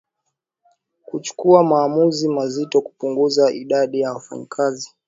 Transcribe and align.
kuchukua 1.05 1.63
maamuzi 1.63 2.27
mazito 2.29 2.81
kupunguza 2.81 3.51
idadi 3.51 3.99
ya 3.99 4.13
mfanyakazi 4.13 4.89